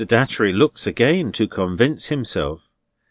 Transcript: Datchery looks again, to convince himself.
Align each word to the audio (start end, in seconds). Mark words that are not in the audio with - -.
Datchery 0.03 0.51
looks 0.51 0.87
again, 0.87 1.31
to 1.33 1.47
convince 1.47 2.07
himself. 2.07 2.71